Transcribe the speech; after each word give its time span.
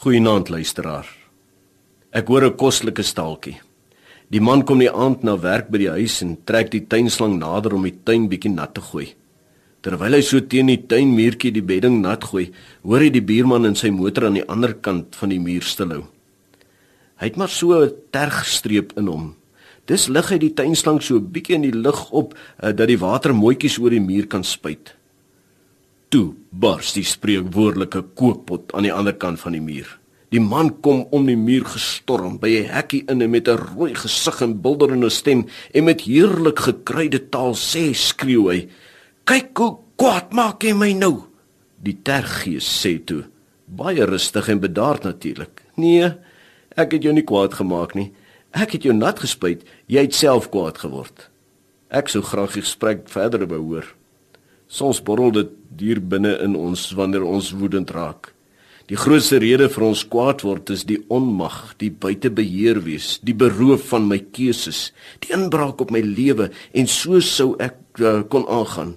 Goeienaand 0.00 0.48
luisteraar. 0.48 1.04
Ek 2.10 2.28
hoor 2.32 2.44
'n 2.46 2.56
kostelike 2.56 3.02
staaltjie. 3.02 3.60
Die 4.30 4.40
man 4.40 4.64
kom 4.64 4.78
die 4.78 4.88
aand 4.88 5.22
na 5.22 5.36
werk 5.36 5.68
by 5.68 5.78
die 5.78 5.90
huis 5.90 6.22
en 6.22 6.38
trek 6.46 6.70
die 6.70 6.86
tuinslang 6.88 7.36
nader 7.38 7.74
om 7.74 7.82
die 7.82 7.98
tuin 8.04 8.26
bietjie 8.26 8.50
nat 8.50 8.72
te 8.74 8.80
gooi. 8.80 9.12
Terwyl 9.82 10.14
hy 10.14 10.22
so 10.22 10.40
teen 10.40 10.68
die 10.68 10.86
tuinmuurtjie 10.88 11.52
die 11.52 11.60
bedding 11.60 12.00
nat 12.00 12.24
gooi, 12.24 12.50
hoor 12.82 13.00
hy 13.00 13.10
die 13.10 13.20
buurman 13.20 13.66
in 13.66 13.74
sy 13.74 13.90
motor 13.90 14.24
aan 14.24 14.38
die 14.40 14.48
ander 14.48 14.72
kant 14.72 15.16
van 15.16 15.28
die 15.28 15.38
muur 15.38 15.62
stilhou. 15.62 16.06
Hy 17.20 17.26
het 17.26 17.36
maar 17.36 17.50
so 17.50 17.84
'n 17.84 17.92
tergstreep 18.10 18.96
in 18.96 19.06
hom. 19.06 19.34
Dis 19.86 20.08
lig 20.08 20.30
hy 20.30 20.38
die 20.38 20.54
tuinslang 20.54 21.02
so 21.02 21.20
bietjie 21.20 21.56
in 21.56 21.62
die 21.62 21.76
lug 21.76 22.10
op 22.10 22.34
uh, 22.34 22.72
dat 22.72 22.88
die 22.88 22.98
water 22.98 23.34
mooietjies 23.34 23.78
oor 23.78 23.90
die 23.90 24.00
muur 24.00 24.26
kan 24.26 24.44
spuit. 24.44 24.96
Toe 26.10 26.32
bars 26.50 26.90
die 26.96 27.04
spreekwoordelike 27.06 28.00
kookpot 28.18 28.72
aan 28.74 28.82
die 28.88 28.90
ander 28.90 29.14
kant 29.14 29.38
van 29.44 29.54
die 29.54 29.62
muur. 29.62 29.86
Die 30.34 30.42
man 30.42 30.72
kom 30.82 31.04
om 31.14 31.28
die 31.28 31.38
muur 31.38 31.68
gestorm 31.70 32.38
by 32.42 32.50
'n 32.50 32.70
hekkie 32.74 33.04
in 33.06 33.30
met 33.30 33.48
'n 33.48 33.58
rooi 33.58 33.94
gesig 33.94 34.42
en 34.42 34.60
bulderende 34.60 35.10
stem 35.10 35.46
en 35.74 35.84
met 35.84 36.00
heerlik 36.00 36.58
gekruide 36.58 37.28
taal 37.30 37.54
sê 37.54 37.94
skreeu 37.94 38.50
hy: 38.50 38.68
"Kyk 39.24 39.58
hoe 39.58 39.78
kwaad 39.96 40.32
maak 40.32 40.62
jy 40.62 40.72
my 40.72 40.92
nou." 40.92 41.22
Die 41.82 41.98
terggees 42.02 42.66
sê 42.66 43.04
toe, 43.04 43.24
baie 43.66 44.04
rustig 44.04 44.48
en 44.48 44.60
bedaard 44.60 45.02
natuurlik: 45.02 45.62
"Nee, 45.76 46.12
ek 46.76 46.92
het 46.92 47.02
jou 47.02 47.12
nie 47.12 47.24
kwaad 47.24 47.54
gemaak 47.54 47.94
nie. 47.94 48.12
Ek 48.52 48.72
het 48.72 48.82
jou 48.82 48.94
nat 48.94 49.18
gespuit, 49.18 49.62
jy 49.86 50.00
het 50.00 50.14
self 50.14 50.50
kwaad 50.50 50.78
geword." 50.78 51.30
Ek 51.90 52.08
sou 52.08 52.22
graag 52.22 52.52
die 52.52 52.62
gesprek 52.62 53.08
verder 53.08 53.46
wou 53.46 53.60
hoor. 53.60 53.99
Soms 54.70 55.00
borrel 55.02 55.32
dit 55.34 55.48
dier 55.80 55.98
binne 55.98 56.36
in 56.44 56.52
ons 56.54 56.84
wanneer 56.94 57.24
ons 57.26 57.48
woedend 57.58 57.90
raak. 57.90 58.28
Die 58.90 58.98
grootste 58.98 59.40
rede 59.42 59.66
vir 59.70 59.84
ons 59.86 60.04
kwaad 60.06 60.44
word 60.46 60.70
is 60.70 60.84
die 60.86 60.98
onmag, 61.10 61.56
die 61.82 61.90
buitebeheer 61.90 62.78
wees, 62.84 63.16
die 63.26 63.34
beroof 63.34 63.88
van 63.90 64.06
my 64.10 64.20
keuses, 64.34 64.90
die 65.22 65.32
inbraak 65.34 65.82
op 65.82 65.90
my 65.94 66.02
lewe 66.06 66.48
en 66.70 66.90
so 66.90 67.18
sou 67.22 67.56
ek 67.62 67.78
uh, 67.98 68.20
kon 68.30 68.46
aangaan. 68.46 68.96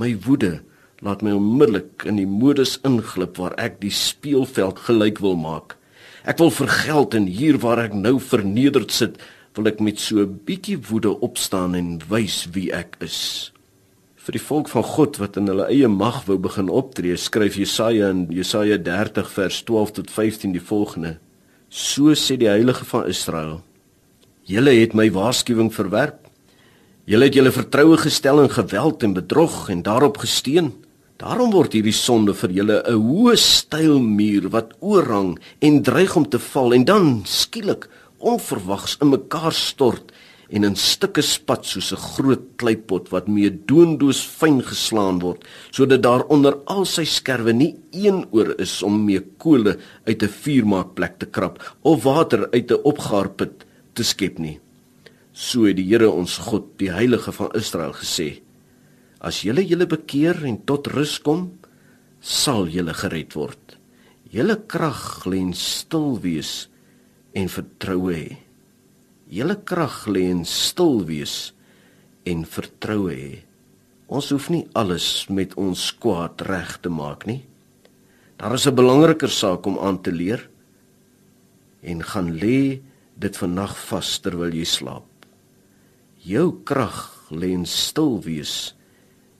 My 0.00 0.14
woede 0.24 0.62
laat 1.04 1.24
my 1.24 1.34
onmiddellik 1.36 2.06
in 2.08 2.20
die 2.20 2.28
modus 2.28 2.78
inglip 2.88 3.36
waar 3.40 3.56
ek 3.60 3.76
die 3.82 3.92
speelveld 3.92 4.80
gelyk 4.88 5.20
wil 5.24 5.36
maak. 5.36 5.76
Ek 6.24 6.40
wil 6.40 6.52
vergeld 6.52 7.16
en 7.16 7.28
hier 7.28 7.60
waar 7.60 7.84
ek 7.84 7.92
nou 7.96 8.16
vernederd 8.20 8.96
sit, 8.96 9.20
wil 9.56 9.68
ek 9.68 9.80
met 9.80 10.00
so 10.00 10.24
'n 10.24 10.40
bietjie 10.48 10.80
woede 10.88 11.12
opstaan 11.20 11.76
en 11.76 12.00
wys 12.08 12.48
wie 12.52 12.72
ek 12.72 12.96
is 13.00 13.52
vir 14.26 14.34
die 14.34 14.42
volk 14.42 14.66
van 14.72 14.82
God 14.82 15.20
wat 15.22 15.36
in 15.38 15.46
hulle 15.46 15.68
eie 15.70 15.86
mag 15.86 16.24
wou 16.26 16.34
begin 16.42 16.66
optree, 16.66 17.14
skryf 17.14 17.60
Jesaja 17.60 18.08
in 18.10 18.24
Jesaja 18.34 18.74
30 18.82 19.28
vers 19.30 19.60
12 19.68 19.92
tot 20.00 20.10
15 20.10 20.56
die 20.56 20.62
volgende: 20.70 21.12
So 21.70 22.10
sê 22.18 22.34
die 22.40 22.50
heilige 22.50 22.82
van 22.90 23.06
Israel: 23.06 23.60
Julle 24.50 24.74
het 24.80 24.98
my 24.98 25.06
waarskuwing 25.14 25.70
verwerp. 25.70 26.24
Julle 27.06 27.28
het 27.28 27.38
julle 27.38 27.54
vertroue 27.54 28.00
gestel 28.02 28.42
in 28.42 28.50
geweld 28.50 29.06
en 29.06 29.14
bedrog 29.14 29.68
en 29.70 29.86
daarop 29.86 30.18
gesteun. 30.18 30.72
Daarom 31.22 31.54
word 31.54 31.78
hierdie 31.78 31.94
sonde 31.94 32.34
vir 32.34 32.50
julle 32.50 32.82
'n 32.82 32.98
hoë 32.98 33.36
stylmuur 33.38 34.50
wat 34.50 34.74
oorhang 34.80 35.38
en 35.62 35.82
dreig 35.82 36.16
om 36.16 36.26
te 36.28 36.38
val 36.38 36.74
en 36.74 36.84
dan 36.84 37.22
skielik 37.24 37.86
onverwags 38.18 38.98
in 39.00 39.14
mekaar 39.14 39.52
stort 39.54 40.10
en 40.48 40.64
in 40.68 40.76
stukke 40.78 41.22
spat 41.22 41.66
soos 41.66 41.92
'n 41.92 42.02
groot 42.14 42.44
kleipot 42.56 43.10
wat 43.10 43.28
mee 43.28 43.50
doondoos 43.50 44.20
fyn 44.22 44.62
geslaan 44.62 45.18
word 45.18 45.44
sodat 45.70 46.02
daar 46.02 46.24
onder 46.30 46.54
al 46.66 46.84
sy 46.84 47.04
skerwe 47.04 47.52
nie 47.52 47.74
een 47.92 48.26
oor 48.30 48.54
is 48.60 48.82
om 48.82 49.04
mee 49.04 49.20
kole 49.38 49.78
uit 50.06 50.22
'n 50.22 50.28
vuurmaakplek 50.42 51.18
te 51.18 51.26
krap 51.26 51.58
of 51.82 52.04
water 52.04 52.48
uit 52.52 52.70
'n 52.70 52.82
opgaarput 52.84 53.64
te 53.94 54.04
skep 54.04 54.38
nie. 54.38 54.60
So 55.32 55.64
het 55.64 55.76
die 55.76 55.88
Here 55.88 56.10
ons 56.10 56.38
God 56.38 56.78
die 56.78 56.90
heilige 56.90 57.32
van 57.32 57.50
Israel 57.54 57.92
gesê 57.92 58.40
as 59.20 59.42
julle 59.42 59.64
julle 59.66 59.86
bekeer 59.86 60.44
en 60.44 60.64
tot 60.64 60.86
rus 60.86 61.18
kom 61.18 61.58
sal 62.20 62.68
julle 62.68 62.94
gered 62.94 63.34
word. 63.34 63.78
Julle 64.30 64.56
krag 64.66 65.26
lê 65.26 65.36
in 65.36 65.54
stil 65.54 66.20
wees 66.20 66.68
en 67.34 67.48
vertroue 67.48 68.14
hê 68.14 68.45
Julle 69.26 69.56
krag 69.66 70.04
lê 70.06 70.28
in 70.30 70.44
stil 70.46 71.00
wees 71.08 71.52
en 72.26 72.44
vertroue 72.46 73.10
hê. 73.10 73.32
Ons 74.06 74.30
hoef 74.30 74.46
nie 74.54 74.62
alles 74.78 75.26
met 75.26 75.56
ons 75.58 75.88
kwaad 75.98 76.44
reg 76.46 76.76
te 76.82 76.90
maak 76.92 77.26
nie. 77.26 77.42
Daar 78.38 78.54
is 78.54 78.66
'n 78.66 78.74
belangriker 78.74 79.30
saak 79.30 79.66
om 79.66 79.78
aan 79.78 80.02
te 80.02 80.12
leer 80.12 80.48
en 81.82 82.02
gaan 82.02 82.38
lê 82.38 82.80
dit 83.18 83.36
vannag 83.36 83.74
vas 83.88 84.18
terwyl 84.18 84.54
jy 84.54 84.64
slaap. 84.64 85.06
Jou 86.22 86.62
krag 86.64 87.26
lê 87.30 87.50
in 87.50 87.66
stil 87.66 88.22
wees 88.22 88.74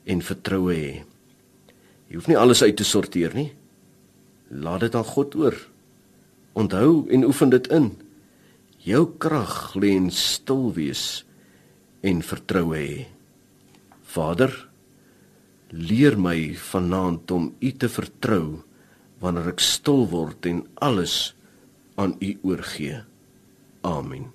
en 0.05 0.21
vertroue 0.21 0.75
hê. 0.75 1.05
Jy 2.09 2.15
hoef 2.15 2.29
nie 2.29 2.39
alles 2.39 2.63
uit 2.63 2.77
te 2.77 2.85
sorteer 2.85 3.35
nie. 3.35 3.53
Laat 4.51 4.81
dit 4.81 4.95
aan 4.95 5.05
God 5.05 5.35
oor. 5.35 5.57
Onthou 6.55 7.07
en 7.09 7.25
oefen 7.25 7.51
dit 7.51 7.67
in. 7.67 8.06
Jou 8.87 9.17
krag 9.19 9.75
lê 9.75 9.97
in 9.99 10.13
stil 10.15 10.69
wees 10.77 11.25
en 12.07 12.21
vertroue 12.23 12.79
hê. 12.79 12.99
Vader, 14.15 14.53
leer 15.75 16.15
my 16.15 16.55
vanaand 16.55 17.35
om 17.35 17.49
U 17.59 17.71
te 17.83 17.91
vertrou 17.91 18.63
wanneer 19.19 19.51
ek 19.57 19.65
stil 19.65 20.07
word 20.13 20.47
en 20.47 20.63
alles 20.87 21.35
aan 21.99 22.15
U 22.23 22.31
oorgee. 22.47 23.03
Amen. 23.83 24.31